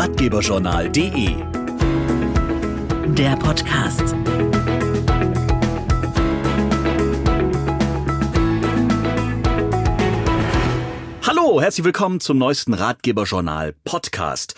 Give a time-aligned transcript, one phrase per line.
[0.00, 1.36] ratgeberjournal.de
[3.14, 4.14] Der Podcast.
[11.26, 14.54] Hallo, herzlich willkommen zum neuesten Ratgeberjournal Podcast.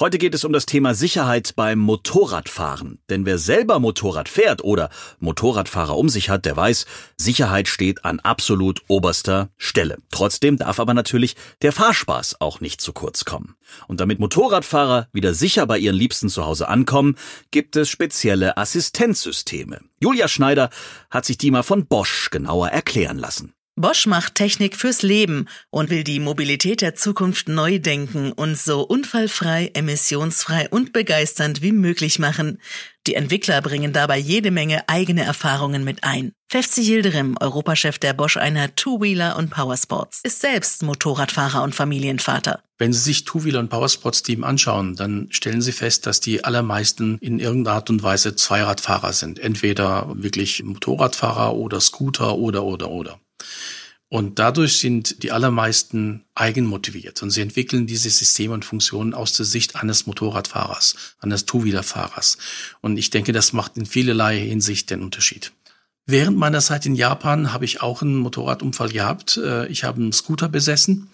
[0.00, 3.00] Heute geht es um das Thema Sicherheit beim Motorradfahren.
[3.10, 4.88] Denn wer selber Motorrad fährt oder
[5.18, 6.86] Motorradfahrer um sich hat, der weiß,
[7.18, 9.98] Sicherheit steht an absolut oberster Stelle.
[10.10, 13.56] Trotzdem darf aber natürlich der Fahrspaß auch nicht zu kurz kommen.
[13.88, 17.16] Und damit Motorradfahrer wieder sicher bei ihren Liebsten zu Hause ankommen,
[17.50, 19.80] gibt es spezielle Assistenzsysteme.
[20.02, 20.70] Julia Schneider
[21.10, 23.52] hat sich die mal von Bosch genauer erklären lassen.
[23.80, 28.82] Bosch macht Technik fürs Leben und will die Mobilität der Zukunft neu denken und so
[28.82, 32.58] unfallfrei, emissionsfrei und begeisternd wie möglich machen.
[33.06, 36.32] Die Entwickler bringen dabei jede Menge eigene Erfahrungen mit ein.
[36.48, 42.62] Fefzi Yildirim, Europachef der Bosch-Einheit Two-Wheeler und Powersports, ist selbst Motorradfahrer und Familienvater.
[42.76, 47.16] Wenn Sie sich Two-Wheeler und Powersports Team anschauen, dann stellen Sie fest, dass die allermeisten
[47.22, 49.38] in irgendeiner Art und Weise Zweiradfahrer sind.
[49.38, 53.18] Entweder wirklich Motorradfahrer oder Scooter oder, oder, oder.
[54.10, 59.46] Und dadurch sind die allermeisten eigenmotiviert und sie entwickeln diese Systeme und Funktionen aus der
[59.46, 62.36] Sicht eines Motorradfahrers, eines Two-Wheeler-Fahrers.
[62.80, 65.52] Und ich denke, das macht in vielerlei Hinsicht den Unterschied.
[66.06, 69.36] Während meiner Zeit in Japan habe ich auch einen Motorradunfall gehabt.
[69.36, 71.08] Äh, ich habe einen Scooter besessen.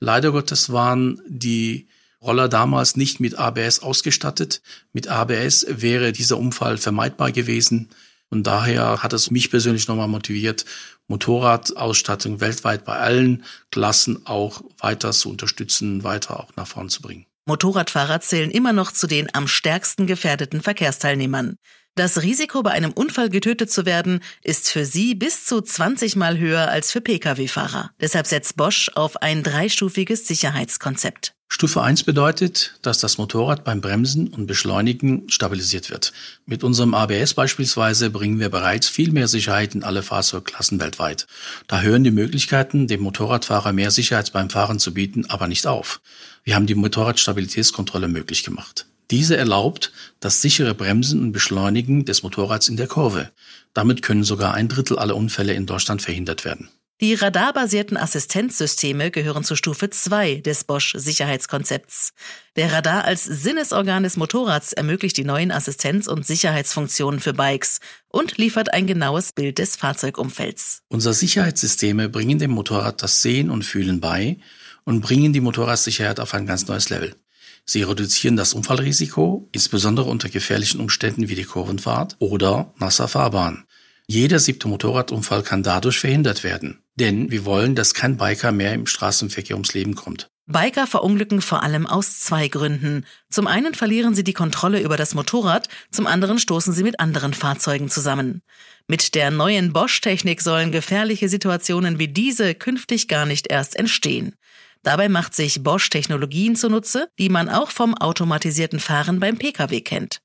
[0.00, 1.86] Leider Gottes waren die
[2.20, 4.60] Roller damals nicht mit ABS ausgestattet.
[4.92, 7.90] Mit ABS wäre dieser Unfall vermeidbar gewesen.
[8.30, 10.64] Und daher hat es mich persönlich nochmal motiviert,
[11.08, 17.26] Motorradausstattung weltweit bei allen Klassen auch weiter zu unterstützen, weiter auch nach vorn zu bringen.
[17.46, 21.56] Motorradfahrer zählen immer noch zu den am stärksten gefährdeten Verkehrsteilnehmern.
[21.96, 26.38] Das Risiko, bei einem Unfall getötet zu werden, ist für sie bis zu 20 Mal
[26.38, 27.90] höher als für Pkw-Fahrer.
[28.00, 31.34] Deshalb setzt Bosch auf ein dreistufiges Sicherheitskonzept.
[31.52, 36.12] Stufe 1 bedeutet, dass das Motorrad beim Bremsen und Beschleunigen stabilisiert wird.
[36.46, 41.26] Mit unserem ABS beispielsweise bringen wir bereits viel mehr Sicherheit in alle Fahrzeugklassen weltweit.
[41.66, 46.00] Da hören die Möglichkeiten, dem Motorradfahrer mehr Sicherheit beim Fahren zu bieten, aber nicht auf.
[46.44, 48.86] Wir haben die Motorradstabilitätskontrolle möglich gemacht.
[49.10, 49.90] Diese erlaubt
[50.20, 53.32] das sichere Bremsen und Beschleunigen des Motorrads in der Kurve.
[53.74, 56.70] Damit können sogar ein Drittel aller Unfälle in Deutschland verhindert werden.
[57.00, 62.12] Die radarbasierten Assistenzsysteme gehören zur Stufe 2 des Bosch Sicherheitskonzepts.
[62.56, 68.36] Der Radar als Sinnesorgan des Motorrads ermöglicht die neuen Assistenz- und Sicherheitsfunktionen für Bikes und
[68.36, 70.82] liefert ein genaues Bild des Fahrzeugumfelds.
[70.88, 74.36] Unsere Sicherheitssysteme bringen dem Motorrad das Sehen und Fühlen bei
[74.84, 77.16] und bringen die Motorradsicherheit auf ein ganz neues Level.
[77.64, 83.64] Sie reduzieren das Unfallrisiko, insbesondere unter gefährlichen Umständen wie die Kurvenfahrt oder nasser Fahrbahn.
[84.10, 86.82] Jeder siebte Motorradunfall kann dadurch verhindert werden.
[86.96, 90.28] Denn wir wollen, dass kein Biker mehr im Straßenverkehr ums Leben kommt.
[90.48, 93.06] Biker verunglücken vor allem aus zwei Gründen.
[93.30, 97.34] Zum einen verlieren sie die Kontrolle über das Motorrad, zum anderen stoßen sie mit anderen
[97.34, 98.42] Fahrzeugen zusammen.
[98.88, 104.34] Mit der neuen Bosch-Technik sollen gefährliche Situationen wie diese künftig gar nicht erst entstehen.
[104.82, 110.22] Dabei macht sich Bosch Technologien zunutze, die man auch vom automatisierten Fahren beim Pkw kennt.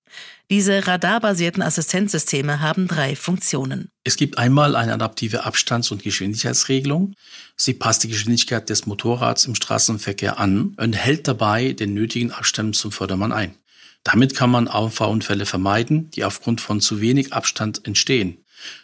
[0.49, 3.89] Diese radarbasierten Assistenzsysteme haben drei Funktionen.
[4.05, 7.15] Es gibt einmal eine adaptive Abstands- und Geschwindigkeitsregelung.
[7.57, 12.77] Sie passt die Geschwindigkeit des Motorrads im Straßenverkehr an und hält dabei den nötigen Abstand
[12.77, 13.55] zum Fördermann ein.
[14.03, 18.37] Damit kann man Auffahrunfälle vermeiden, die aufgrund von zu wenig Abstand entstehen.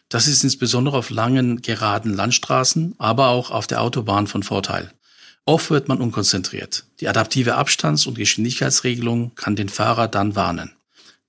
[0.10, 4.92] Das ist insbesondere auf langen, geraden Landstraßen, aber auch auf der Autobahn von Vorteil.
[5.46, 6.86] Oft wird man unkonzentriert.
[7.00, 10.72] Die adaptive Abstands- und Geschwindigkeitsregelung kann den Fahrer dann warnen.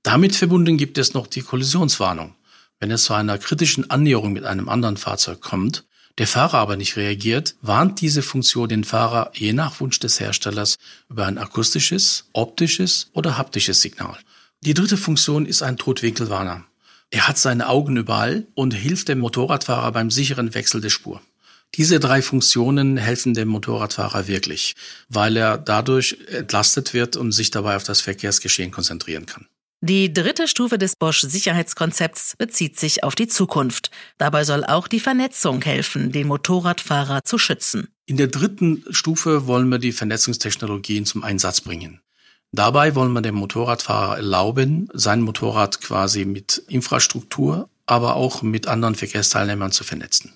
[0.03, 2.35] Damit verbunden gibt es noch die Kollisionswarnung.
[2.79, 5.85] Wenn es zu einer kritischen Annäherung mit einem anderen Fahrzeug kommt,
[6.19, 10.79] der Fahrer aber nicht reagiert, warnt diese Funktion den Fahrer je nach Wunsch des Herstellers
[11.09, 14.19] über ein akustisches, optisches oder haptisches Signal.
[14.61, 16.65] Die dritte Funktion ist ein Totwinkelwarner.
[17.11, 21.23] Er hat seine Augen überall und hilft dem Motorradfahrer beim sicheren Wechsel der Spur.
[21.77, 24.75] Diese drei Funktionen helfen dem Motorradfahrer wirklich,
[25.09, 29.47] weil er dadurch entlastet wird und sich dabei auf das Verkehrsgeschehen konzentrieren kann.
[29.85, 33.91] Die dritte Stufe des Bosch-Sicherheitskonzepts bezieht sich auf die Zukunft.
[34.17, 37.89] Dabei soll auch die Vernetzung helfen, den Motorradfahrer zu schützen.
[38.07, 42.01] In der dritten Stufe wollen wir die Vernetzungstechnologien zum Einsatz bringen.
[42.53, 48.95] Dabei wollen wir dem Motorradfahrer erlauben, sein Motorrad quasi mit Infrastruktur, aber auch mit anderen
[48.95, 50.33] Verkehrsteilnehmern zu vernetzen.